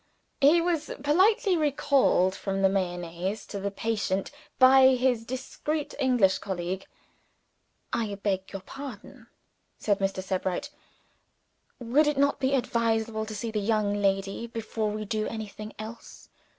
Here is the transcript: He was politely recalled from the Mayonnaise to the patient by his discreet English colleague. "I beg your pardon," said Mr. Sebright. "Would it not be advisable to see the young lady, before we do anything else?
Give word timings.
He 0.39 0.61
was 0.61 0.89
politely 1.03 1.55
recalled 1.55 2.33
from 2.35 2.63
the 2.63 2.69
Mayonnaise 2.69 3.45
to 3.45 3.59
the 3.59 3.69
patient 3.69 4.31
by 4.57 4.95
his 4.95 5.23
discreet 5.23 5.93
English 5.99 6.39
colleague. 6.39 6.87
"I 7.93 8.15
beg 8.15 8.51
your 8.51 8.63
pardon," 8.63 9.27
said 9.77 9.99
Mr. 9.99 10.23
Sebright. 10.23 10.71
"Would 11.79 12.07
it 12.07 12.17
not 12.17 12.39
be 12.39 12.55
advisable 12.55 13.27
to 13.27 13.35
see 13.35 13.51
the 13.51 13.59
young 13.59 13.93
lady, 13.93 14.47
before 14.47 14.89
we 14.89 15.05
do 15.05 15.27
anything 15.27 15.71
else? 15.77 16.29